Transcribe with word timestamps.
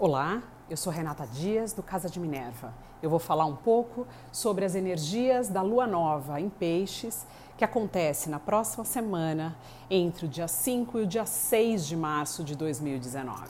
Olá, 0.00 0.44
eu 0.70 0.76
sou 0.76 0.92
Renata 0.92 1.26
Dias 1.26 1.72
do 1.72 1.82
Casa 1.82 2.08
de 2.08 2.20
Minerva. 2.20 2.72
Eu 3.02 3.10
vou 3.10 3.18
falar 3.18 3.46
um 3.46 3.56
pouco 3.56 4.06
sobre 4.30 4.64
as 4.64 4.76
energias 4.76 5.48
da 5.48 5.60
lua 5.60 5.88
nova 5.88 6.40
em 6.40 6.48
Peixes, 6.48 7.26
que 7.56 7.64
acontece 7.64 8.30
na 8.30 8.38
próxima 8.38 8.84
semana, 8.84 9.56
entre 9.90 10.26
o 10.26 10.28
dia 10.28 10.46
5 10.46 11.00
e 11.00 11.02
o 11.02 11.06
dia 11.06 11.26
6 11.26 11.84
de 11.84 11.96
março 11.96 12.44
de 12.44 12.54
2019. 12.54 13.48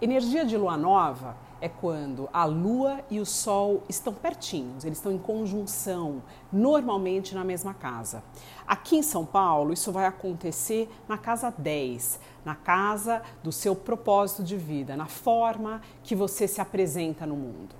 Energia 0.00 0.42
de 0.42 0.56
lua 0.56 0.78
nova 0.78 1.36
é 1.60 1.68
quando 1.68 2.28
a 2.32 2.44
lua 2.44 3.00
e 3.10 3.18
o 3.18 3.26
sol 3.26 3.82
estão 3.88 4.12
pertinhos, 4.12 4.84
eles 4.84 4.98
estão 4.98 5.12
em 5.12 5.18
conjunção, 5.18 6.22
normalmente 6.52 7.34
na 7.34 7.44
mesma 7.44 7.72
casa. 7.72 8.22
Aqui 8.66 8.96
em 8.96 9.02
São 9.02 9.24
Paulo, 9.24 9.72
isso 9.72 9.90
vai 9.90 10.06
acontecer 10.06 10.88
na 11.08 11.16
casa 11.16 11.50
10, 11.56 12.20
na 12.44 12.54
casa 12.54 13.22
do 13.42 13.50
seu 13.50 13.74
propósito 13.74 14.42
de 14.42 14.56
vida, 14.56 14.96
na 14.96 15.06
forma 15.06 15.80
que 16.02 16.14
você 16.14 16.46
se 16.46 16.60
apresenta 16.60 17.26
no 17.26 17.36
mundo. 17.36 17.74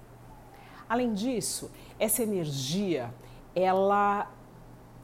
Além 0.89 1.13
disso, 1.13 1.71
essa 1.99 2.23
energia, 2.23 3.13
ela 3.55 4.31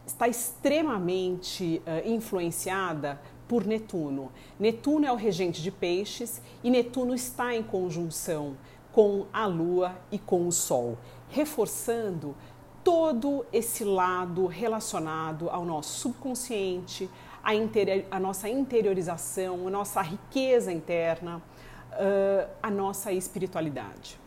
está 0.07 0.29
extremamente 0.29 1.83
uh, 1.87 2.09
influenciada 2.09 3.21
por 3.53 3.67
Netuno. 3.67 4.33
Netuno 4.59 5.05
é 5.05 5.13
o 5.13 5.15
regente 5.15 5.61
de 5.61 5.71
peixes 5.71 6.41
e 6.65 6.71
Netuno 6.71 7.15
está 7.15 7.55
em 7.55 7.63
conjunção 7.63 8.57
com 8.91 9.27
a 9.31 9.45
Lua 9.45 9.95
e 10.11 10.19
com 10.19 10.49
o 10.49 10.51
Sol, 10.51 10.97
reforçando 11.29 12.35
todo 12.83 13.45
esse 13.53 13.85
lado 13.85 14.47
relacionado 14.47 15.51
ao 15.51 15.67
nosso 15.67 16.01
subconsciente, 16.01 17.11
a, 17.45 17.55
inter... 17.55 18.07
a 18.11 18.19
nossa 18.19 18.49
interiorização, 18.49 19.69
a 19.69 19.71
nossa 19.71 20.01
riqueza 20.01 20.73
interna, 20.73 21.37
uh, 21.37 22.49
a 22.63 22.71
nossa 22.71 23.13
espiritualidade. 23.13 24.19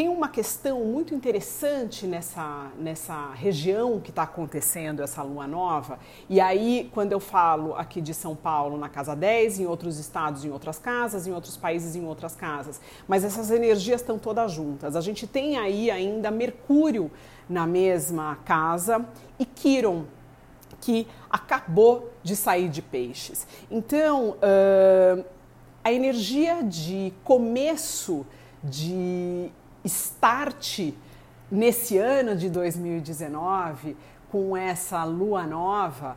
Tem 0.00 0.08
uma 0.08 0.28
questão 0.28 0.80
muito 0.80 1.14
interessante 1.14 2.06
nessa, 2.06 2.70
nessa 2.78 3.34
região 3.34 4.00
que 4.00 4.08
está 4.08 4.22
acontecendo 4.22 5.02
essa 5.02 5.22
lua 5.22 5.46
nova. 5.46 5.98
E 6.26 6.40
aí, 6.40 6.90
quando 6.94 7.12
eu 7.12 7.20
falo 7.20 7.74
aqui 7.74 8.00
de 8.00 8.14
São 8.14 8.34
Paulo 8.34 8.78
na 8.78 8.88
casa 8.88 9.14
10, 9.14 9.60
em 9.60 9.66
outros 9.66 9.98
estados 9.98 10.42
em 10.42 10.50
outras 10.50 10.78
casas, 10.78 11.26
em 11.26 11.34
outros 11.34 11.54
países 11.54 11.96
em 11.96 12.06
outras 12.06 12.34
casas. 12.34 12.80
Mas 13.06 13.24
essas 13.24 13.50
energias 13.50 14.00
estão 14.00 14.18
todas 14.18 14.52
juntas. 14.52 14.96
A 14.96 15.02
gente 15.02 15.26
tem 15.26 15.58
aí 15.58 15.90
ainda 15.90 16.30
Mercúrio 16.30 17.10
na 17.46 17.66
mesma 17.66 18.36
casa 18.36 19.04
e 19.38 19.44
Quiron, 19.44 20.06
que 20.80 21.06
acabou 21.28 22.10
de 22.22 22.34
sair 22.36 22.70
de 22.70 22.80
peixes. 22.80 23.46
Então, 23.70 24.30
uh, 24.30 25.22
a 25.84 25.92
energia 25.92 26.62
de 26.62 27.12
começo 27.22 28.24
de 28.64 29.50
start 29.84 30.92
nesse 31.50 31.98
ano 31.98 32.36
de 32.36 32.48
2019 32.48 33.96
com 34.30 34.56
essa 34.56 35.02
lua 35.04 35.44
nova, 35.46 36.16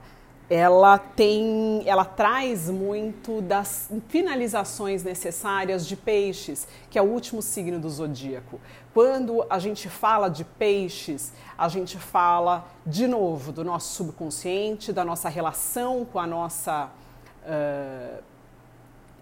ela 0.50 1.00
tem, 1.00 1.82
ela 1.86 2.06
traz 2.06 2.70
muito 2.70 3.42
das 3.42 3.90
finalizações 4.08 5.04
necessárias 5.04 5.88
de 5.88 5.96
peixes, 5.96 6.68
que 6.92 7.00
é 7.00 7.02
o 7.02 7.06
último 7.06 7.42
signo 7.42 7.80
do 7.80 7.90
zodíaco. 7.90 8.60
Quando 8.94 9.46
a 9.50 9.58
gente 9.58 9.90
fala 9.90 10.30
de 10.30 10.44
peixes, 10.44 11.34
a 11.58 11.68
gente 11.68 11.98
fala 11.98 12.68
de 12.86 13.08
novo 13.08 13.52
do 13.52 13.64
nosso 13.64 13.96
subconsciente, 13.96 14.94
da 14.94 15.04
nossa 15.04 15.28
relação 15.28 16.06
com 16.06 16.20
a 16.20 16.28
nossa 16.28 16.92
uh, 17.44 18.33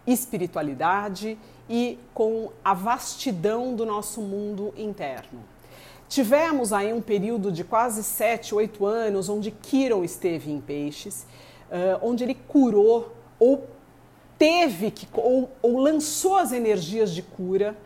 espiritualidade 0.05 1.37
e 1.69 1.97
com 2.13 2.51
a 2.63 2.73
vastidão 2.73 3.75
do 3.75 3.85
nosso 3.85 4.21
mundo 4.21 4.73
interno. 4.77 5.39
Tivemos 6.09 6.73
aí 6.73 6.91
um 6.91 7.01
período 7.01 7.51
de 7.51 7.63
quase 7.63 8.03
7, 8.03 8.53
8 8.53 8.85
anos 8.85 9.29
onde 9.29 9.49
Kiron 9.49 10.03
esteve 10.03 10.51
em 10.51 10.59
peixes, 10.59 11.25
uh, 11.69 11.99
onde 12.01 12.23
ele 12.23 12.35
curou 12.35 13.15
ou 13.39 13.65
teve 14.37 14.91
que, 14.91 15.07
ou, 15.13 15.49
ou 15.61 15.79
lançou 15.79 16.35
as 16.35 16.51
energias 16.51 17.11
de 17.11 17.21
cura 17.21 17.77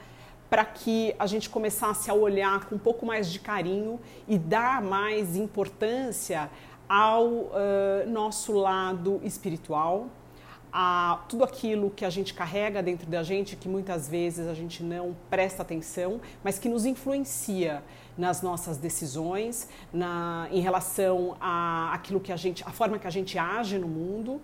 para 0.50 0.66
que 0.66 1.14
a 1.20 1.28
gente 1.28 1.50
começasse 1.50 2.09
a 2.09 2.14
olhar 2.14 2.66
com 2.66 2.75
um 2.75 2.80
pouco 2.80 3.06
mais 3.06 3.31
de 3.31 3.40
carinho 3.40 4.00
e 4.28 4.38
dar 4.38 4.81
mais 4.81 5.36
importância 5.36 6.50
ao 6.88 7.25
uh, 7.25 7.52
nosso 8.08 8.54
lado 8.54 9.20
espiritual, 9.24 10.08
a 10.78 11.24
tudo 11.30 11.46
aquilo 11.46 11.90
que 11.90 12.03
a 12.03 12.09
gente 12.09 12.34
carrega 12.34 12.84
dentro 12.84 13.09
da 13.09 13.24
gente, 13.24 13.56
que 13.56 13.69
muitas 13.69 14.09
vezes 14.09 14.46
a 14.46 14.53
gente 14.53 14.84
não 14.84 15.16
presta 15.30 15.62
atenção, 15.62 16.19
mas 16.44 16.59
que 16.59 16.68
nos 16.68 16.86
influencia 16.86 17.81
nas 18.18 18.41
nossas 18.41 18.78
decisões, 18.78 19.69
na, 19.94 20.50
em 20.52 20.59
relação 20.59 21.38
a 21.40 21.94
aquilo 21.94 22.19
que 22.19 22.30
a 22.30 22.36
gente, 22.36 22.62
a 22.68 22.72
forma 22.72 23.00
que 23.00 23.08
a 23.08 23.09
gente 23.09 23.38
age 23.38 23.80
no 23.80 23.88
mundo 23.88 24.41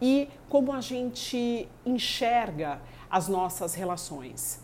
e 0.00 0.28
como 0.48 0.72
a 0.72 0.80
gente 0.80 1.68
enxerga 1.84 2.80
as 3.10 3.26
nossas 3.26 3.74
relações. 3.74 4.62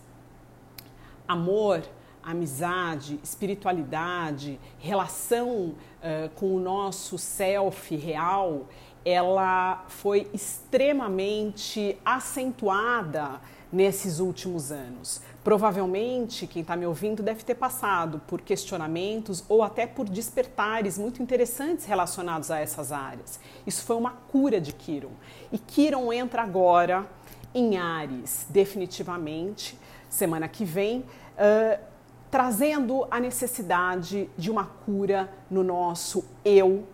Amor, 1.26 1.82
amizade, 2.22 3.18
espiritualidade, 3.22 4.60
relação 4.78 5.48
uh, 5.48 6.28
com 6.36 6.54
o 6.54 6.60
nosso 6.60 7.18
self 7.18 7.96
real, 7.96 8.68
ela 9.04 9.84
foi 9.88 10.28
extremamente 10.32 11.98
acentuada 12.04 13.40
nesses 13.72 14.18
últimos 14.18 14.72
anos. 14.72 15.20
Provavelmente 15.44 16.46
quem 16.46 16.62
está 16.62 16.76
me 16.76 16.86
ouvindo 16.86 17.22
deve 17.22 17.44
ter 17.44 17.54
passado 17.54 18.20
por 18.26 18.40
questionamentos 18.40 19.44
ou 19.48 19.62
até 19.62 19.86
por 19.86 20.08
despertares 20.08 20.98
muito 20.98 21.22
interessantes 21.22 21.86
relacionados 21.86 22.50
a 22.50 22.58
essas 22.58 22.92
áreas. 22.92 23.40
Isso 23.66 23.84
foi 23.84 23.96
uma 23.96 24.10
cura 24.10 24.60
de 24.60 24.72
Kiron. 24.72 25.12
E 25.52 25.58
Kiron 25.58 26.12
entra 26.12 26.42
agora 26.42 27.06
em 27.54 27.78
Ares, 27.78 28.46
definitivamente, 28.50 29.78
semana 30.08 30.48
que 30.48 30.64
vem. 30.64 31.00
Uh, 31.00 31.90
trazendo 32.30 33.06
a 33.10 33.18
necessidade 33.18 34.30
de 34.36 34.50
uma 34.50 34.64
cura 34.64 35.32
no 35.50 35.64
nosso 35.64 36.24
eu 36.44 36.86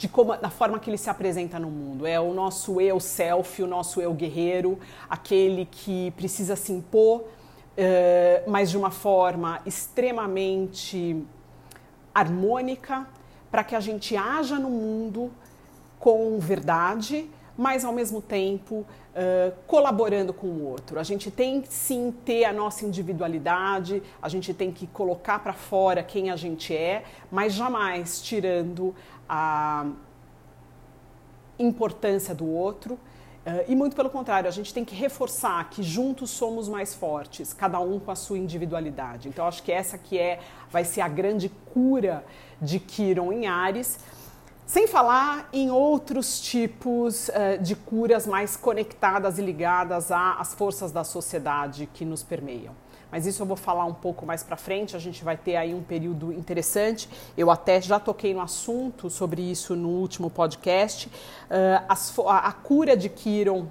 de 0.00 0.08
como, 0.08 0.34
da 0.34 0.48
forma 0.48 0.78
que 0.80 0.88
ele 0.88 0.96
se 0.96 1.10
apresenta 1.10 1.58
no 1.58 1.68
mundo. 1.68 2.06
É 2.06 2.18
o 2.18 2.32
nosso 2.32 2.80
eu 2.80 2.98
self, 2.98 3.62
o 3.62 3.66
nosso 3.66 4.00
eu 4.00 4.14
guerreiro, 4.14 4.78
aquele 5.10 5.68
que 5.70 6.10
precisa 6.12 6.56
se 6.56 6.72
impor, 6.72 7.20
uh, 7.20 8.50
mas 8.50 8.70
de 8.70 8.78
uma 8.78 8.90
forma 8.90 9.60
extremamente 9.66 11.22
harmônica, 12.14 13.06
para 13.50 13.62
que 13.62 13.76
a 13.76 13.80
gente 13.80 14.16
haja 14.16 14.58
no 14.58 14.70
mundo 14.70 15.30
com 15.98 16.38
verdade, 16.38 17.28
mas 17.60 17.84
ao 17.84 17.92
mesmo 17.92 18.22
tempo 18.22 18.76
uh, 18.76 19.52
colaborando 19.66 20.32
com 20.32 20.46
o 20.46 20.66
outro. 20.66 20.98
A 20.98 21.02
gente 21.02 21.30
tem 21.30 21.62
sim 21.68 22.10
ter 22.24 22.46
a 22.46 22.54
nossa 22.54 22.86
individualidade, 22.86 24.02
a 24.22 24.30
gente 24.30 24.54
tem 24.54 24.72
que 24.72 24.86
colocar 24.86 25.40
para 25.40 25.52
fora 25.52 26.02
quem 26.02 26.30
a 26.30 26.36
gente 26.36 26.74
é, 26.74 27.04
mas 27.30 27.52
jamais 27.52 28.22
tirando 28.22 28.94
a 29.28 29.86
importância 31.58 32.34
do 32.34 32.48
outro. 32.48 32.94
Uh, 32.94 33.68
e 33.68 33.76
muito 33.76 33.94
pelo 33.94 34.08
contrário, 34.08 34.48
a 34.48 34.52
gente 34.52 34.72
tem 34.72 34.82
que 34.82 34.94
reforçar 34.94 35.68
que 35.68 35.82
juntos 35.82 36.30
somos 36.30 36.66
mais 36.66 36.94
fortes, 36.94 37.52
cada 37.52 37.78
um 37.78 38.00
com 38.00 38.10
a 38.10 38.16
sua 38.16 38.38
individualidade. 38.38 39.28
Então 39.28 39.46
acho 39.46 39.62
que 39.62 39.70
essa 39.70 39.98
que 39.98 40.18
é 40.18 40.40
vai 40.70 40.82
ser 40.82 41.02
a 41.02 41.08
grande 41.08 41.50
cura 41.74 42.24
de 42.58 42.80
Kiron 42.80 43.30
em 43.30 43.46
Ares, 43.46 43.98
sem 44.70 44.86
falar 44.86 45.48
em 45.52 45.68
outros 45.68 46.40
tipos 46.40 47.28
uh, 47.28 47.60
de 47.60 47.74
curas 47.74 48.24
mais 48.24 48.56
conectadas 48.56 49.36
e 49.36 49.42
ligadas 49.42 50.12
às 50.12 50.54
forças 50.54 50.92
da 50.92 51.02
sociedade 51.02 51.88
que 51.92 52.04
nos 52.04 52.22
permeiam 52.22 52.72
mas 53.10 53.26
isso 53.26 53.42
eu 53.42 53.46
vou 53.46 53.56
falar 53.56 53.84
um 53.84 53.92
pouco 53.92 54.24
mais 54.24 54.44
para 54.44 54.56
frente. 54.56 54.94
A 54.94 54.98
gente 55.00 55.24
vai 55.24 55.36
ter 55.36 55.56
aí 55.56 55.74
um 55.74 55.82
período 55.82 56.32
interessante. 56.32 57.08
Eu 57.36 57.50
até 57.50 57.80
já 57.80 57.98
toquei 57.98 58.32
no 58.32 58.40
assunto 58.40 59.10
sobre 59.10 59.42
isso 59.42 59.74
no 59.74 59.88
último 59.88 60.30
podcast. 60.30 61.08
Uh, 61.08 61.84
as, 61.88 62.16
a, 62.20 62.38
a 62.38 62.52
cura 62.52 62.96
de 62.96 63.08
Kiron 63.08 63.66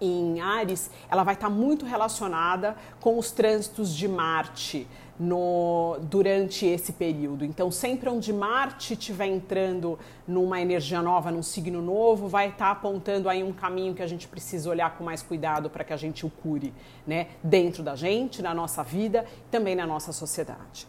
em 0.00 0.40
Ares, 0.40 0.90
ela 1.08 1.22
vai 1.22 1.34
estar 1.34 1.48
muito 1.48 1.84
relacionada 1.84 2.74
com 3.00 3.16
os 3.16 3.30
trânsitos 3.30 3.94
de 3.94 4.08
Marte 4.08 4.88
no, 5.20 5.98
durante 6.00 6.64
esse 6.64 6.94
período. 6.94 7.44
Então, 7.44 7.70
sempre 7.70 8.08
onde 8.08 8.32
Marte 8.32 8.94
estiver 8.94 9.26
entrando 9.26 9.98
numa 10.26 10.62
energia 10.62 11.02
nova, 11.02 11.30
num 11.30 11.42
signo 11.42 11.82
novo, 11.82 12.26
vai 12.26 12.48
estar 12.48 12.70
apontando 12.70 13.28
aí 13.28 13.44
um 13.44 13.52
caminho 13.52 13.94
que 13.94 14.02
a 14.02 14.06
gente 14.06 14.26
precisa 14.26 14.70
olhar 14.70 14.96
com 14.96 15.04
mais 15.04 15.22
cuidado 15.22 15.68
para 15.68 15.84
que 15.84 15.92
a 15.92 15.96
gente 15.96 16.24
o 16.24 16.30
cure, 16.30 16.72
né? 17.06 17.26
Dentro 17.44 17.82
da 17.82 17.94
gente, 17.94 18.40
na 18.40 18.54
nossa 18.54 18.82
vida, 18.82 19.26
também 19.50 19.76
na 19.76 19.86
nossa 19.86 20.10
sociedade. 20.10 20.88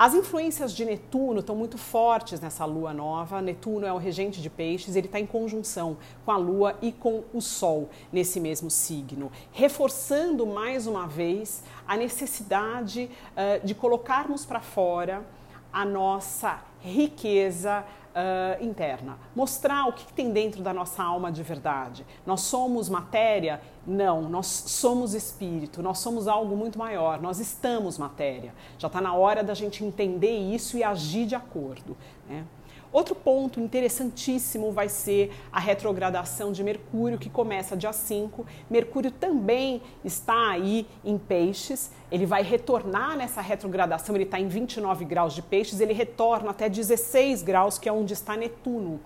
As 0.00 0.14
influências 0.14 0.72
de 0.72 0.82
Netuno 0.82 1.40
estão 1.40 1.54
muito 1.54 1.76
fortes 1.76 2.40
nessa 2.40 2.64
lua 2.64 2.90
nova. 2.90 3.42
Netuno 3.42 3.84
é 3.84 3.92
o 3.92 3.98
regente 3.98 4.40
de 4.40 4.48
peixes, 4.48 4.96
ele 4.96 5.04
está 5.04 5.20
em 5.20 5.26
conjunção 5.26 5.98
com 6.24 6.30
a 6.30 6.38
lua 6.38 6.74
e 6.80 6.90
com 6.90 7.22
o 7.34 7.40
sol 7.42 7.90
nesse 8.10 8.40
mesmo 8.40 8.70
signo, 8.70 9.30
reforçando 9.52 10.46
mais 10.46 10.86
uma 10.86 11.06
vez 11.06 11.62
a 11.86 11.98
necessidade 11.98 13.10
uh, 13.32 13.62
de 13.62 13.74
colocarmos 13.74 14.46
para 14.46 14.62
fora 14.62 15.22
a 15.70 15.84
nossa 15.84 16.64
riqueza 16.80 17.84
uh, 18.10 18.64
interna. 18.64 19.18
Mostrar 19.34 19.86
o 19.88 19.92
que, 19.92 20.12
tem 20.12 20.32
dentro 20.32 20.62
da 20.62 20.72
nossa 20.72 21.02
alma 21.02 21.30
de 21.30 21.42
verdade. 21.42 22.06
Nós 22.26 22.42
somos 22.42 22.88
matéria? 22.88 23.60
Não, 23.86 24.22
nós 24.22 24.46
somos 24.46 25.14
espírito, 25.14 25.82
nós 25.82 25.98
somos 25.98 26.28
algo 26.28 26.56
muito 26.56 26.78
maior, 26.78 27.20
nós 27.20 27.40
estamos 27.40 27.98
matéria. 27.98 28.54
Já 28.78 28.88
está 28.88 29.00
na 29.00 29.14
hora 29.14 29.42
da 29.42 29.54
gente 29.54 29.84
entender 29.84 30.36
isso 30.36 30.76
e 30.76 30.84
agir 30.84 31.26
de 31.26 31.34
acordo. 31.34 31.96
Né? 32.28 32.44
Outro 32.92 33.14
ponto 33.14 33.60
interessantíssimo 33.60 34.72
vai 34.72 34.88
ser 34.88 35.32
a 35.52 35.60
retrogradação 35.60 36.50
de 36.50 36.64
Mercúrio, 36.64 37.18
que 37.18 37.30
começa 37.30 37.76
dia 37.76 37.92
5. 37.92 38.44
Mercúrio 38.68 39.12
também 39.12 39.80
está 40.04 40.50
aí 40.50 40.88
em 41.04 41.16
peixes, 41.16 41.92
ele 42.10 42.26
vai 42.26 42.42
retornar 42.42 43.16
nessa 43.16 43.40
retrogradação, 43.40 44.16
ele 44.16 44.24
está 44.24 44.40
em 44.40 44.48
29 44.48 45.04
graus 45.04 45.34
de 45.34 45.42
peixes, 45.42 45.80
ele 45.80 45.92
retorna 45.92 46.50
até 46.50 46.68
16 46.68 47.42
graus, 47.44 47.78
que 47.78 47.88
é 47.88 47.92
onde 47.92 48.12
está 48.12 48.36
Netuno. 48.36 49.00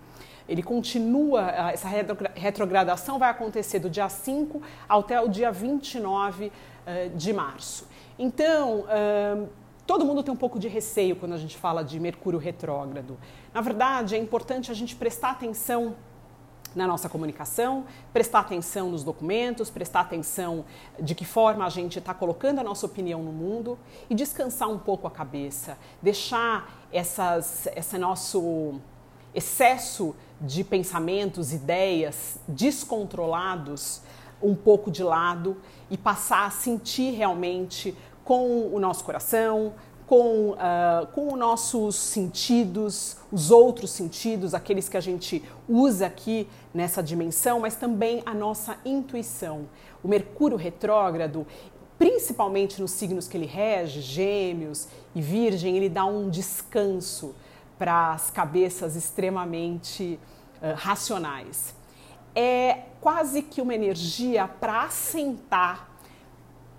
Ele 0.48 0.62
continua, 0.62 1.50
essa 1.70 1.88
retrogradação 2.34 3.18
vai 3.18 3.30
acontecer 3.30 3.78
do 3.78 3.90
dia 3.90 4.08
5 4.08 4.62
até 4.88 5.20
o 5.20 5.28
dia 5.28 5.50
29 5.50 6.52
eh, 6.86 7.08
de 7.14 7.32
março. 7.32 7.88
Então, 8.18 8.84
todo 9.86 10.04
mundo 10.04 10.22
tem 10.22 10.32
um 10.32 10.36
pouco 10.36 10.58
de 10.58 10.68
receio 10.68 11.16
quando 11.16 11.32
a 11.32 11.38
gente 11.38 11.56
fala 11.56 11.82
de 11.82 11.98
Mercúrio 12.00 12.38
retrógrado. 12.38 13.18
Na 13.52 13.60
verdade, 13.60 14.14
é 14.14 14.18
importante 14.18 14.70
a 14.70 14.74
gente 14.74 14.96
prestar 14.96 15.30
atenção 15.30 15.94
na 16.74 16.86
nossa 16.86 17.08
comunicação, 17.08 17.84
prestar 18.12 18.40
atenção 18.40 18.90
nos 18.90 19.04
documentos, 19.04 19.70
prestar 19.70 20.00
atenção 20.00 20.64
de 20.98 21.14
que 21.14 21.24
forma 21.24 21.64
a 21.64 21.68
gente 21.68 21.98
está 21.98 22.12
colocando 22.12 22.58
a 22.58 22.64
nossa 22.64 22.86
opinião 22.86 23.22
no 23.22 23.32
mundo 23.32 23.78
e 24.10 24.14
descansar 24.14 24.68
um 24.68 24.78
pouco 24.78 25.06
a 25.06 25.10
cabeça, 25.10 25.78
deixar 26.02 26.86
essas, 26.92 27.68
esse 27.76 27.96
nosso 27.96 28.80
excesso 29.34 30.14
de 30.40 30.64
pensamentos, 30.64 31.52
ideias 31.52 32.38
descontrolados 32.48 34.02
um 34.42 34.54
pouco 34.54 34.90
de 34.90 35.02
lado 35.02 35.56
e 35.90 35.96
passar 35.96 36.46
a 36.46 36.50
sentir 36.50 37.12
realmente 37.12 37.96
com 38.24 38.74
o 38.74 38.80
nosso 38.80 39.04
coração, 39.04 39.74
com, 40.06 40.50
uh, 40.50 41.06
com 41.14 41.32
os 41.32 41.38
nossos 41.38 41.96
sentidos, 41.96 43.16
os 43.32 43.50
outros 43.50 43.90
sentidos, 43.90 44.54
aqueles 44.54 44.88
que 44.88 44.96
a 44.96 45.00
gente 45.00 45.42
usa 45.68 46.06
aqui 46.06 46.48
nessa 46.72 47.02
dimensão, 47.02 47.60
mas 47.60 47.76
também 47.76 48.22
a 48.26 48.34
nossa 48.34 48.76
intuição. 48.84 49.66
O 50.02 50.08
Mercúrio 50.08 50.56
retrógrado, 50.56 51.46
principalmente 51.98 52.80
nos 52.80 52.90
signos 52.90 53.26
que 53.26 53.36
ele 53.36 53.46
rege, 53.46 54.00
Gêmeos 54.00 54.88
e 55.14 55.22
Virgem, 55.22 55.76
ele 55.76 55.88
dá 55.88 56.04
um 56.04 56.28
descanso 56.28 57.34
para 57.78 58.12
as 58.12 58.30
cabeças 58.30 58.96
extremamente 58.96 60.18
uh, 60.60 60.74
racionais. 60.76 61.74
É 62.34 62.84
quase 63.00 63.42
que 63.42 63.62
uma 63.62 63.74
energia 63.74 64.48
para 64.48 64.82
assentar 64.82 65.88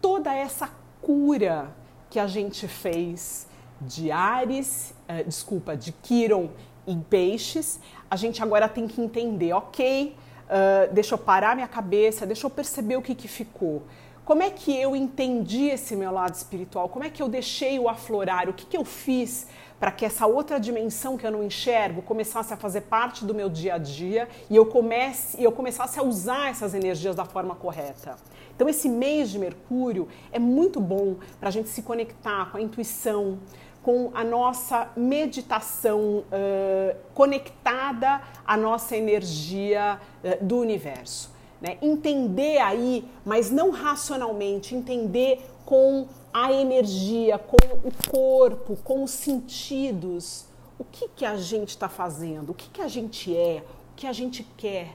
toda 0.01 0.33
essa 0.33 0.69
cura 1.05 1.69
que 2.09 2.17
a 2.17 2.25
gente 2.25 2.67
fez 2.67 3.47
de 3.79 4.11
Ares, 4.11 4.95
uh, 5.07 5.23
desculpa, 5.23 5.77
de 5.77 5.91
Quiron 5.91 6.49
em 6.87 6.99
peixes, 6.99 7.79
a 8.09 8.15
gente 8.15 8.41
agora 8.41 8.67
tem 8.67 8.87
que 8.87 8.99
entender, 8.99 9.53
ok, 9.53 10.15
uh, 10.45 10.91
deixa 10.91 11.13
eu 11.13 11.19
parar 11.19 11.55
minha 11.55 11.67
cabeça, 11.67 12.25
deixa 12.25 12.47
eu 12.47 12.49
perceber 12.49 12.97
o 12.97 13.03
que, 13.03 13.13
que 13.13 13.27
ficou. 13.27 13.83
Como 14.25 14.41
é 14.41 14.49
que 14.49 14.75
eu 14.75 14.95
entendi 14.95 15.65
esse 15.65 15.95
meu 15.95 16.11
lado 16.11 16.33
espiritual? 16.33 16.89
Como 16.89 17.05
é 17.05 17.09
que 17.11 17.21
eu 17.21 17.29
deixei 17.29 17.77
o 17.77 17.87
aflorar? 17.87 18.49
O 18.49 18.53
que, 18.53 18.65
que 18.65 18.75
eu 18.75 18.83
fiz 18.83 19.47
para 19.79 19.91
que 19.91 20.05
essa 20.05 20.25
outra 20.25 20.59
dimensão 20.59 21.17
que 21.17 21.25
eu 21.25 21.31
não 21.31 21.43
enxergo 21.43 22.01
começasse 22.01 22.53
a 22.53 22.57
fazer 22.57 22.81
parte 22.81 23.25
do 23.25 23.33
meu 23.33 23.49
dia 23.49 23.75
a 23.75 23.77
dia 23.77 24.27
e 24.49 24.55
eu 24.55 24.65
comece 24.65 25.41
eu 25.41 25.51
começasse 25.51 25.99
a 25.99 26.03
usar 26.03 26.49
essas 26.49 26.73
energias 26.73 27.15
da 27.15 27.25
forma 27.25 27.55
correta? 27.55 28.15
Então, 28.55 28.69
esse 28.69 28.87
mês 28.87 29.29
de 29.31 29.37
Mercúrio 29.37 30.07
é 30.31 30.39
muito 30.39 30.79
bom 30.79 31.15
para 31.39 31.49
a 31.49 31.51
gente 31.51 31.67
se 31.67 31.81
conectar 31.81 32.51
com 32.51 32.57
a 32.57 32.61
intuição, 32.61 33.37
com 33.83 34.11
a 34.13 34.23
nossa 34.23 34.89
meditação 34.95 36.19
uh, 36.19 36.95
conectada 37.13 38.21
à 38.47 38.55
nossa 38.55 38.95
energia 38.95 39.99
uh, 40.23 40.43
do 40.43 40.57
universo. 40.57 41.35
Né? 41.61 41.77
Entender 41.81 42.59
aí, 42.59 43.05
mas 43.25 43.51
não 43.51 43.71
racionalmente, 43.71 44.73
entender 44.73 45.45
com 45.65 46.07
a 46.35 46.51
energia, 46.51 47.39
com 47.39 47.55
o 47.87 47.91
corpo, 48.11 48.75
com 48.83 49.05
os 49.05 49.11
sentidos. 49.11 50.45
O 50.77 50.83
que, 50.83 51.07
que 51.07 51.23
a 51.23 51.37
gente 51.37 51.69
está 51.69 51.87
fazendo? 51.87 52.49
O 52.49 52.53
que, 52.53 52.69
que 52.69 52.81
a 52.81 52.89
gente 52.89 53.33
é? 53.33 53.63
O 53.93 53.95
que 53.95 54.05
a 54.05 54.11
gente 54.11 54.43
quer? 54.57 54.93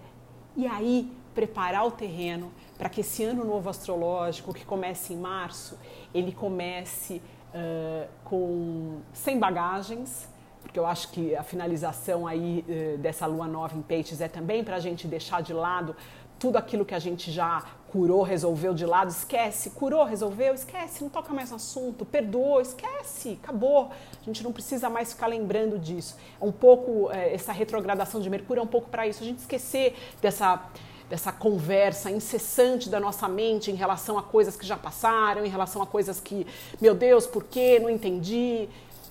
E 0.55 0.67
aí, 0.67 1.11
preparar 1.35 1.87
o 1.87 1.91
terreno 1.91 2.53
para 2.77 2.91
que 2.91 3.01
esse 3.01 3.25
ano 3.25 3.43
novo 3.43 3.71
astrológico, 3.71 4.53
que 4.53 4.67
comece 4.67 5.15
em 5.15 5.17
março, 5.17 5.79
ele 6.13 6.31
comece 6.31 7.23
uh, 7.55 8.07
com 8.23 8.99
sem 9.15 9.39
bagagens, 9.39 10.29
porque 10.61 10.79
eu 10.79 10.85
acho 10.85 11.11
que 11.11 11.35
a 11.35 11.43
finalização 11.43 12.27
aí 12.27 12.63
dessa 12.99 13.25
lua 13.25 13.49
nova 13.49 13.75
em 13.75 13.81
peixes 13.81 14.21
é 14.21 14.29
também 14.29 14.63
para 14.63 14.77
a 14.77 14.79
gente 14.79 15.09
deixar 15.09 15.41
de 15.43 15.55
lado 15.55 15.97
tudo 16.41 16.57
aquilo 16.57 16.87
que 16.87 16.95
a 16.95 16.99
gente 16.99 17.31
já 17.31 17.63
curou, 17.93 18.23
resolveu 18.23 18.73
de 18.73 18.87
lado, 18.87 19.11
esquece, 19.11 19.71
curou, 19.71 20.05
resolveu, 20.05 20.55
esquece, 20.55 21.03
não 21.03 21.11
toca 21.11 21.35
mais 21.35 21.51
no 21.51 21.57
assunto, 21.57 22.07
perdoou, 22.07 22.63
esquece, 22.63 23.39
acabou. 23.43 23.91
A 24.21 24.25
gente 24.25 24.43
não 24.43 24.51
precisa 24.51 24.89
mais 24.89 25.13
ficar 25.13 25.27
lembrando 25.27 25.79
disso. 25.79 26.17
É 26.41 26.45
um 26.45 26.51
pouco, 26.51 27.11
é, 27.11 27.35
essa 27.35 27.53
retrogradação 27.53 28.23
de 28.23 28.31
Mercúrio 28.31 28.61
é 28.61 28.65
um 28.65 28.67
pouco 28.67 28.89
para 28.89 29.07
isso, 29.07 29.23
a 29.23 29.27
gente 29.27 29.39
esquecer 29.39 29.95
dessa 30.21 30.65
dessa 31.11 31.33
conversa 31.33 32.09
incessante 32.09 32.89
da 32.89 33.01
nossa 33.01 33.29
mente 33.29 33.69
em 33.69 33.75
relação 33.75 34.17
a 34.17 34.23
coisas 34.23 34.57
que 34.57 34.65
já 34.65 34.77
passaram, 34.77 35.45
em 35.45 35.49
relação 35.49 35.83
a 35.83 35.87
coisas 35.87 36.21
que, 36.21 36.47
meu 36.81 36.95
Deus, 36.95 37.27
por 37.27 37.43
quê? 37.43 37.81
Não 37.81 37.91
entendi. 37.91 38.69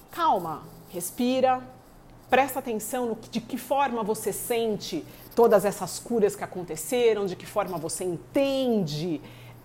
Calma, 0.09 0.63
respira, 0.87 1.61
presta 2.29 2.59
atenção 2.59 3.05
no 3.05 3.17
de 3.29 3.41
que 3.41 3.57
forma 3.57 4.01
você 4.01 4.31
sente 4.31 5.05
todas 5.39 5.63
essas 5.63 5.99
curas 5.99 6.35
que 6.35 6.43
aconteceram, 6.43 7.25
de 7.25 7.33
que 7.33 7.45
forma 7.45 7.77
você 7.77 8.03
entende 8.03 9.21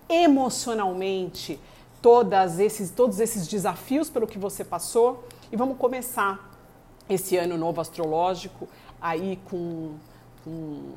emocionalmente 0.07 1.59
todas 2.01 2.59
esses, 2.59 2.91
todos 2.91 3.19
esses 3.19 3.45
desafios 3.45 4.09
pelo 4.09 4.25
que 4.25 4.39
você 4.39 4.63
passou 4.63 5.27
e 5.51 5.57
vamos 5.57 5.77
começar 5.77 6.49
esse 7.09 7.35
ano 7.35 7.57
novo 7.57 7.81
astrológico 7.81 8.69
aí 9.01 9.37
com, 9.49 9.95
com 10.45 10.93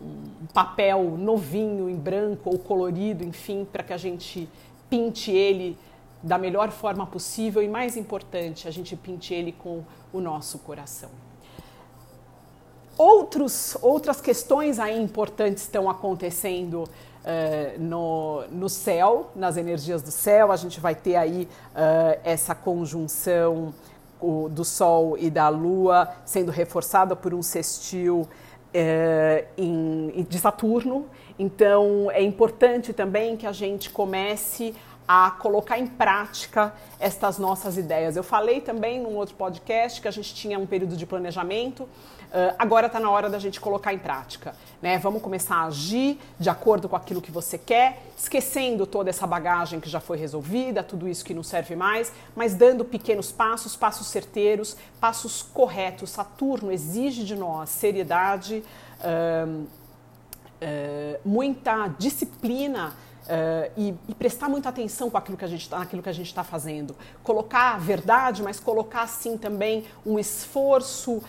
um 0.00 0.46
papel 0.54 1.18
novinho, 1.18 1.90
em 1.90 1.96
branco 1.96 2.48
ou 2.48 2.58
colorido, 2.58 3.22
enfim, 3.22 3.68
para 3.70 3.82
que 3.82 3.92
a 3.92 3.98
gente 3.98 4.48
pinte 4.88 5.30
ele 5.30 5.76
da 6.22 6.38
melhor 6.38 6.70
forma 6.70 7.06
possível 7.06 7.62
e, 7.62 7.68
mais 7.68 7.94
importante, 7.94 8.66
a 8.66 8.70
gente 8.70 8.96
pinte 8.96 9.34
ele 9.34 9.52
com 9.52 9.84
o 10.10 10.18
nosso 10.18 10.60
coração. 10.60 11.27
Outros, 12.98 13.76
outras 13.80 14.20
questões 14.20 14.80
aí 14.80 15.00
importantes 15.00 15.62
estão 15.62 15.88
acontecendo 15.88 16.82
uh, 16.82 17.80
no, 17.80 18.42
no 18.50 18.68
céu, 18.68 19.30
nas 19.36 19.56
energias 19.56 20.02
do 20.02 20.10
céu. 20.10 20.50
A 20.50 20.56
gente 20.56 20.80
vai 20.80 20.96
ter 20.96 21.14
aí 21.14 21.48
uh, 21.70 22.20
essa 22.24 22.56
conjunção 22.56 23.72
o, 24.20 24.48
do 24.48 24.64
Sol 24.64 25.16
e 25.16 25.30
da 25.30 25.48
Lua 25.48 26.08
sendo 26.24 26.50
reforçada 26.50 27.14
por 27.14 27.32
um 27.32 27.40
sextil 27.40 28.28
é, 28.74 29.46
em, 29.56 30.26
de 30.28 30.38
Saturno. 30.38 31.06
Então, 31.38 32.10
é 32.10 32.22
importante 32.22 32.92
também 32.92 33.36
que 33.36 33.46
a 33.46 33.52
gente 33.52 33.90
comece 33.90 34.74
a 35.08 35.30
colocar 35.30 35.78
em 35.78 35.86
prática 35.86 36.74
estas 37.00 37.38
nossas 37.38 37.78
ideias. 37.78 38.14
Eu 38.14 38.22
falei 38.22 38.60
também 38.60 39.00
num 39.00 39.16
outro 39.16 39.34
podcast 39.34 40.00
que 40.02 40.06
a 40.06 40.10
gente 40.10 40.34
tinha 40.34 40.58
um 40.58 40.66
período 40.66 40.96
de 40.96 41.06
planejamento 41.06 41.88
Uh, 42.28 42.52
agora 42.58 42.88
está 42.88 43.00
na 43.00 43.10
hora 43.10 43.30
da 43.30 43.38
gente 43.38 43.58
colocar 43.58 43.94
em 43.94 43.98
prática. 43.98 44.54
Né? 44.82 44.98
Vamos 44.98 45.22
começar 45.22 45.56
a 45.56 45.64
agir 45.64 46.18
de 46.38 46.50
acordo 46.50 46.86
com 46.86 46.94
aquilo 46.94 47.22
que 47.22 47.30
você 47.30 47.56
quer, 47.56 48.02
esquecendo 48.18 48.86
toda 48.86 49.08
essa 49.08 49.26
bagagem 49.26 49.80
que 49.80 49.88
já 49.88 49.98
foi 49.98 50.18
resolvida, 50.18 50.82
tudo 50.82 51.08
isso 51.08 51.24
que 51.24 51.32
não 51.32 51.42
serve 51.42 51.74
mais, 51.74 52.12
mas 52.36 52.54
dando 52.54 52.84
pequenos 52.84 53.32
passos, 53.32 53.76
passos 53.76 54.08
certeiros, 54.08 54.76
passos 55.00 55.40
corretos. 55.40 56.10
Saturno 56.10 56.70
exige 56.70 57.24
de 57.24 57.34
nós 57.34 57.70
seriedade, 57.70 58.62
uh, 59.00 59.62
uh, 59.62 61.20
muita 61.24 61.88
disciplina 61.98 62.92
Uh, 63.28 63.70
e, 63.76 63.94
e, 64.08 64.14
prestar 64.14 64.48
muita 64.48 64.70
atenção 64.70 65.10
com 65.10 65.18
aquilo 65.18 65.36
que 65.36 65.44
a 65.44 65.48
gente, 65.48 65.68
tá, 65.68 65.78
naquilo 65.78 66.02
que 66.02 66.08
a 66.08 66.14
gente 66.14 66.28
está 66.28 66.42
fazendo. 66.42 66.96
Colocar 67.22 67.74
a 67.74 67.76
verdade, 67.76 68.42
mas 68.42 68.58
colocar 68.58 69.06
sim 69.06 69.36
também 69.36 69.84
um 70.06 70.18
esforço 70.18 71.16
uh, 71.16 71.22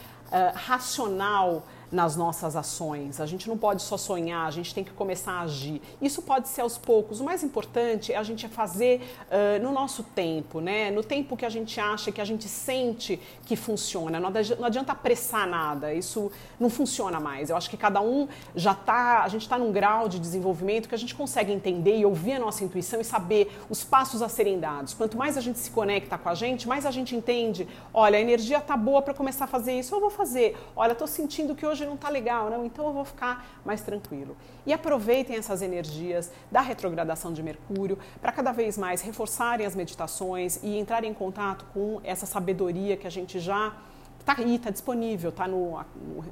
racional 0.55 1.63
nas 1.91 2.15
nossas 2.15 2.55
ações. 2.55 3.19
A 3.19 3.25
gente 3.25 3.47
não 3.47 3.57
pode 3.57 3.81
só 3.81 3.97
sonhar, 3.97 4.45
a 4.47 4.51
gente 4.51 4.73
tem 4.73 4.83
que 4.83 4.91
começar 4.91 5.33
a 5.33 5.41
agir. 5.41 5.81
Isso 6.01 6.21
pode 6.21 6.47
ser 6.47 6.61
aos 6.61 6.77
poucos. 6.77 7.19
O 7.19 7.23
mais 7.23 7.43
importante 7.43 8.13
é 8.13 8.17
a 8.17 8.23
gente 8.23 8.47
fazer 8.47 9.01
uh, 9.27 9.63
no 9.63 9.71
nosso 9.71 10.03
tempo, 10.03 10.59
né? 10.59 10.91
No 10.91 11.03
tempo 11.03 11.35
que 11.35 11.45
a 11.45 11.49
gente 11.49 11.79
acha, 11.79 12.11
que 12.11 12.21
a 12.21 12.25
gente 12.25 12.47
sente 12.47 13.19
que 13.45 13.55
funciona. 13.55 14.19
Não 14.19 14.29
adianta, 14.65 14.91
apressar 14.91 15.47
nada. 15.47 15.93
Isso 15.93 16.31
não 16.59 16.69
funciona 16.69 17.19
mais. 17.19 17.49
Eu 17.49 17.57
acho 17.57 17.69
que 17.69 17.77
cada 17.77 18.01
um 18.01 18.27
já 18.55 18.71
está, 18.71 19.23
a 19.23 19.27
gente 19.27 19.41
está 19.41 19.57
num 19.57 19.71
grau 19.71 20.07
de 20.07 20.19
desenvolvimento 20.19 20.87
que 20.87 20.95
a 20.95 20.97
gente 20.97 21.15
consegue 21.15 21.51
entender 21.51 21.97
e 21.97 22.05
ouvir 22.05 22.33
a 22.33 22.39
nossa 22.39 22.63
intuição 22.63 23.01
e 23.01 23.03
saber 23.03 23.51
os 23.69 23.83
passos 23.83 24.21
a 24.21 24.29
serem 24.29 24.59
dados. 24.59 24.93
Quanto 24.93 25.17
mais 25.17 25.37
a 25.37 25.41
gente 25.41 25.59
se 25.59 25.71
conecta 25.71 26.17
com 26.17 26.29
a 26.29 26.35
gente, 26.35 26.67
mais 26.67 26.85
a 26.85 26.91
gente 26.91 27.15
entende. 27.15 27.67
Olha, 27.93 28.17
a 28.17 28.21
energia 28.21 28.59
tá 28.61 28.77
boa 28.77 29.01
para 29.01 29.13
começar 29.13 29.45
a 29.45 29.47
fazer 29.47 29.77
isso. 29.79 29.93
Eu 29.95 29.99
vou 29.99 30.09
fazer. 30.09 30.57
Olha, 30.75 30.91
estou 30.91 31.07
sentindo 31.07 31.55
que 31.55 31.65
hoje 31.65 31.78
hoje 31.79 31.85
não 31.85 31.95
está 31.95 32.09
legal, 32.09 32.49
não, 32.49 32.65
então 32.65 32.85
eu 32.87 32.93
vou 32.93 33.05
ficar 33.05 33.47
mais 33.63 33.81
tranquilo. 33.81 34.35
E 34.65 34.73
aproveitem 34.73 35.37
essas 35.37 35.61
energias 35.61 36.31
da 36.51 36.61
retrogradação 36.61 37.31
de 37.31 37.41
Mercúrio 37.41 37.97
para 38.21 38.31
cada 38.31 38.51
vez 38.51 38.77
mais 38.77 39.01
reforçarem 39.01 39.65
as 39.65 39.75
meditações 39.75 40.59
e 40.61 40.77
entrarem 40.77 41.11
em 41.11 41.13
contato 41.13 41.65
com 41.73 42.01
essa 42.03 42.25
sabedoria 42.25 42.97
que 42.97 43.07
a 43.07 43.09
gente 43.09 43.39
já 43.39 43.73
está 44.19 44.35
aí, 44.37 44.55
está 44.55 44.69
disponível, 44.69 45.29
está 45.29 45.47
no, 45.47 45.79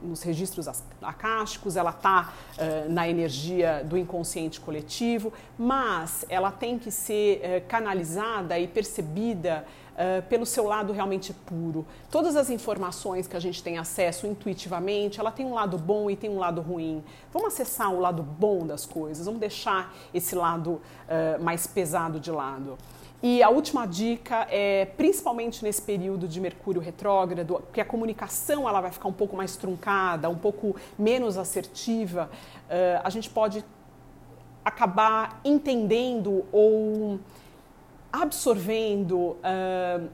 nos 0.03 0.21
registros 0.21 0.67
acásticos, 1.01 1.75
ela 1.75 1.89
está 1.89 2.33
uh, 2.57 2.91
na 2.91 3.07
energia 3.07 3.83
do 3.83 3.97
inconsciente 3.97 4.59
coletivo, 4.59 5.33
mas 5.57 6.25
ela 6.29 6.51
tem 6.51 6.77
que 6.77 6.91
ser 6.91 7.37
uh, 7.37 7.67
canalizada 7.67 8.59
e 8.59 8.67
percebida 8.67 9.65
uh, 9.97 10.21
pelo 10.27 10.45
seu 10.45 10.65
lado 10.65 10.93
realmente 10.93 11.33
puro. 11.33 11.85
Todas 12.11 12.35
as 12.35 12.49
informações 12.49 13.27
que 13.27 13.35
a 13.35 13.39
gente 13.39 13.63
tem 13.63 13.77
acesso 13.77 14.27
intuitivamente, 14.27 15.19
ela 15.19 15.31
tem 15.31 15.45
um 15.45 15.53
lado 15.53 15.77
bom 15.77 16.09
e 16.09 16.15
tem 16.15 16.29
um 16.29 16.37
lado 16.37 16.61
ruim. 16.61 17.03
Vamos 17.33 17.53
acessar 17.53 17.91
o 17.91 17.99
lado 17.99 18.21
bom 18.21 18.65
das 18.65 18.85
coisas, 18.85 19.25
vamos 19.25 19.39
deixar 19.39 19.93
esse 20.13 20.35
lado 20.35 20.73
uh, 20.73 21.43
mais 21.43 21.65
pesado 21.65 22.19
de 22.19 22.31
lado. 22.31 22.77
E 23.21 23.41
a 23.41 23.49
última 23.49 23.87
dica 23.87 24.47
é, 24.49 24.85
principalmente 24.85 25.63
nesse 25.63 25.81
período 25.81 26.27
de 26.27 26.39
Mercúrio 26.39 26.79
retrógrado, 26.79 27.63
que 27.73 27.81
a 27.81 27.85
comunicação 27.85 28.69
ela 28.69 28.79
vai 28.79 28.91
ficar 28.91 29.07
um 29.07 29.13
pouco 29.13 29.35
mais 29.35 29.57
truncada, 29.57 30.29
um 30.29 30.37
pouco 30.37 30.75
menos 30.99 31.35
assertiva, 31.37 32.29
uh, 32.65 33.01
a 33.03 33.09
gente 33.09 33.29
pode 33.29 33.65
acabar 34.63 35.41
entendendo 35.43 36.45
ou 36.51 37.19
absorvendo 38.11 39.17
uh, 39.17 40.07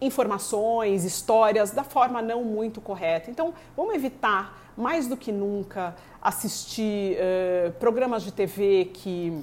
informações, 0.00 1.04
histórias 1.04 1.70
da 1.70 1.84
forma 1.84 2.20
não 2.20 2.44
muito 2.44 2.80
correta. 2.82 3.30
Então, 3.30 3.54
vamos 3.74 3.94
evitar 3.94 4.72
mais 4.76 5.06
do 5.06 5.16
que 5.16 5.32
nunca 5.32 5.94
assistir 6.20 7.16
uh, 7.16 7.72
programas 7.74 8.22
de 8.22 8.32
TV 8.32 8.90
que 8.92 9.42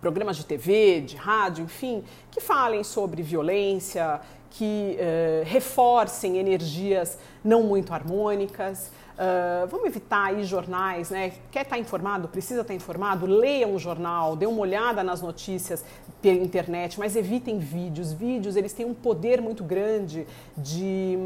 programas 0.00 0.36
de 0.36 0.44
TV, 0.44 1.00
de 1.00 1.16
rádio, 1.16 1.64
enfim, 1.64 2.04
que 2.30 2.40
falem 2.40 2.84
sobre 2.84 3.22
violência, 3.22 4.20
que 4.50 4.96
uh, 4.98 5.44
reforcem 5.44 6.38
energias 6.38 7.18
não 7.44 7.62
muito 7.62 7.92
harmônicas. 7.92 8.90
Uh, 9.16 9.66
vamos 9.66 9.86
evitar 9.86 10.26
aí 10.26 10.44
jornais, 10.44 11.10
né? 11.10 11.32
Quer 11.50 11.62
estar 11.62 11.78
informado, 11.78 12.28
precisa 12.28 12.62
estar 12.62 12.74
informado, 12.74 13.26
leia 13.26 13.66
um 13.66 13.78
jornal, 13.78 14.36
dê 14.36 14.46
uma 14.46 14.60
olhada 14.60 15.02
nas 15.02 15.20
notícias 15.20 15.84
pela 16.22 16.38
internet, 16.38 16.98
mas 16.98 17.16
evitem 17.16 17.58
vídeos. 17.58 18.12
Vídeos, 18.12 18.56
eles 18.56 18.72
têm 18.72 18.86
um 18.86 18.94
poder 18.94 19.40
muito 19.40 19.64
grande 19.64 20.26
de, 20.56 21.18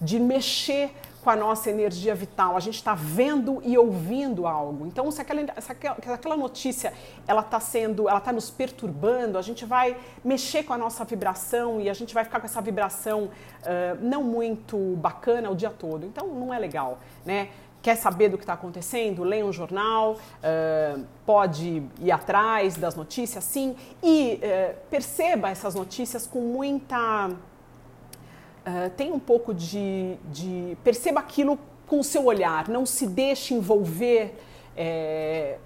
de 0.00 0.18
mexer 0.18 0.90
com 1.26 1.30
a 1.30 1.34
nossa 1.34 1.68
energia 1.68 2.14
vital. 2.14 2.56
A 2.56 2.60
gente 2.60 2.76
está 2.76 2.94
vendo 2.94 3.60
e 3.64 3.76
ouvindo 3.76 4.46
algo. 4.46 4.86
Então, 4.86 5.10
se 5.10 5.20
aquela, 5.20 5.60
se 5.60 5.72
aquela, 6.12 6.36
notícia 6.36 6.92
ela 7.26 7.40
está 7.40 7.58
sendo, 7.58 8.08
ela 8.08 8.18
está 8.18 8.32
nos 8.32 8.48
perturbando, 8.48 9.36
a 9.36 9.42
gente 9.42 9.64
vai 9.64 9.96
mexer 10.24 10.62
com 10.62 10.72
a 10.72 10.78
nossa 10.78 11.04
vibração 11.04 11.80
e 11.80 11.90
a 11.90 11.94
gente 11.94 12.14
vai 12.14 12.22
ficar 12.22 12.38
com 12.38 12.46
essa 12.46 12.60
vibração 12.60 13.24
uh, 13.24 13.98
não 14.00 14.22
muito 14.22 14.78
bacana 14.98 15.50
o 15.50 15.56
dia 15.56 15.68
todo. 15.68 16.06
Então, 16.06 16.28
não 16.28 16.54
é 16.54 16.60
legal, 16.60 17.00
né? 17.24 17.48
Quer 17.82 17.96
saber 17.96 18.28
do 18.28 18.38
que 18.38 18.44
está 18.44 18.52
acontecendo? 18.52 19.24
Leia 19.24 19.44
um 19.44 19.52
jornal, 19.52 20.12
uh, 20.12 21.04
pode 21.24 21.82
ir 21.98 22.12
atrás 22.12 22.76
das 22.76 22.94
notícias, 22.94 23.42
sim, 23.42 23.74
e 24.00 24.34
uh, 24.40 24.76
perceba 24.88 25.50
essas 25.50 25.74
notícias 25.74 26.24
com 26.24 26.38
muita 26.38 27.30
uh, 28.66 28.90
tenha 28.96 29.14
um 29.14 29.18
pouco 29.18 29.54
de, 29.54 30.16
de, 30.32 30.76
Perceba 30.82 31.20
aquilo 31.20 31.58
com 31.86 32.00
o 32.00 32.04
seu 32.04 32.24
olhar, 32.24 32.68
não 32.68 32.84
se 32.84 33.06
deixe 33.06 33.54
envolver 33.54 34.34
é, 34.76 35.58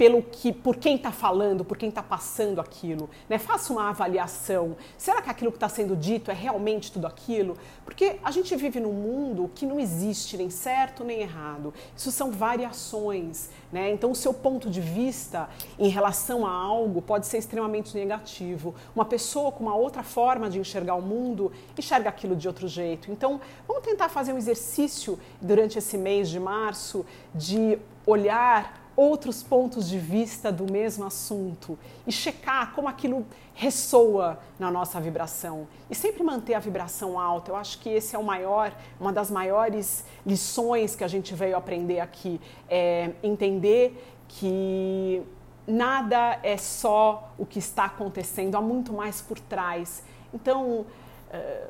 pelo 0.00 0.22
que, 0.22 0.50
por 0.50 0.76
quem 0.76 0.96
está 0.96 1.12
falando, 1.12 1.62
por 1.62 1.76
quem 1.76 1.90
está 1.90 2.02
passando 2.02 2.58
aquilo. 2.58 3.10
Né? 3.28 3.36
Faça 3.36 3.70
uma 3.70 3.90
avaliação. 3.90 4.74
Será 4.96 5.20
que 5.20 5.28
aquilo 5.28 5.50
que 5.50 5.58
está 5.58 5.68
sendo 5.68 5.94
dito 5.94 6.30
é 6.30 6.34
realmente 6.34 6.90
tudo 6.90 7.06
aquilo? 7.06 7.54
Porque 7.84 8.16
a 8.24 8.30
gente 8.30 8.56
vive 8.56 8.80
num 8.80 8.94
mundo 8.94 9.50
que 9.54 9.66
não 9.66 9.78
existe 9.78 10.38
nem 10.38 10.48
certo 10.48 11.04
nem 11.04 11.20
errado. 11.20 11.74
Isso 11.94 12.10
são 12.10 12.32
variações. 12.32 13.50
Né? 13.70 13.90
Então, 13.90 14.12
o 14.12 14.14
seu 14.14 14.32
ponto 14.32 14.70
de 14.70 14.80
vista 14.80 15.50
em 15.78 15.90
relação 15.90 16.46
a 16.46 16.50
algo 16.50 17.02
pode 17.02 17.26
ser 17.26 17.36
extremamente 17.36 17.94
negativo. 17.94 18.74
Uma 18.96 19.04
pessoa 19.04 19.52
com 19.52 19.64
uma 19.64 19.74
outra 19.74 20.02
forma 20.02 20.48
de 20.48 20.58
enxergar 20.58 20.94
o 20.94 21.02
mundo 21.02 21.52
enxerga 21.76 22.08
aquilo 22.08 22.34
de 22.34 22.48
outro 22.48 22.66
jeito. 22.66 23.12
Então, 23.12 23.38
vamos 23.68 23.84
tentar 23.84 24.08
fazer 24.08 24.32
um 24.32 24.38
exercício 24.38 25.18
durante 25.42 25.76
esse 25.76 25.98
mês 25.98 26.30
de 26.30 26.40
março 26.40 27.04
de 27.34 27.78
olhar 28.06 28.80
outros 29.00 29.42
pontos 29.42 29.88
de 29.88 29.98
vista 29.98 30.52
do 30.52 30.70
mesmo 30.70 31.06
assunto 31.06 31.78
e 32.06 32.12
checar 32.12 32.74
como 32.74 32.86
aquilo 32.86 33.26
ressoa 33.54 34.38
na 34.58 34.70
nossa 34.70 35.00
vibração 35.00 35.66
e 35.88 35.94
sempre 35.94 36.22
manter 36.22 36.52
a 36.52 36.58
vibração 36.58 37.18
alta. 37.18 37.50
Eu 37.50 37.56
acho 37.56 37.78
que 37.78 37.88
esse 37.88 38.14
é 38.14 38.18
o 38.18 38.22
maior, 38.22 38.76
uma 39.00 39.10
das 39.10 39.30
maiores 39.30 40.04
lições 40.26 40.94
que 40.94 41.02
a 41.02 41.08
gente 41.08 41.34
veio 41.34 41.56
aprender 41.56 41.98
aqui, 41.98 42.38
é 42.68 43.12
entender 43.22 44.14
que 44.28 45.22
nada 45.66 46.38
é 46.42 46.58
só 46.58 47.32
o 47.38 47.46
que 47.46 47.58
está 47.58 47.86
acontecendo, 47.86 48.54
há 48.54 48.60
muito 48.60 48.92
mais 48.92 49.22
por 49.22 49.40
trás. 49.40 50.04
Então, 50.32 50.84
eh, 51.30 51.68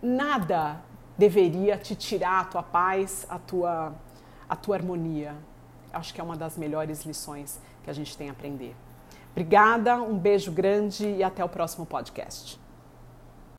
nada 0.00 0.80
deveria 1.16 1.76
te 1.76 1.96
tirar 1.96 2.42
a 2.42 2.44
tua 2.44 2.62
paz, 2.62 3.26
a 3.28 3.36
tua, 3.36 3.92
a 4.48 4.54
tua 4.54 4.76
harmonia 4.76 5.34
acho 5.92 6.14
que 6.14 6.20
é 6.20 6.24
uma 6.24 6.36
das 6.36 6.56
melhores 6.56 7.04
lições 7.04 7.60
que 7.84 7.90
a 7.90 7.92
gente 7.92 8.16
tem 8.16 8.28
a 8.28 8.32
aprender. 8.32 8.74
Obrigada, 9.32 9.96
um 10.02 10.18
beijo 10.18 10.50
grande 10.50 11.06
e 11.06 11.22
até 11.22 11.44
o 11.44 11.48
próximo 11.48 11.86
podcast. 11.86 12.58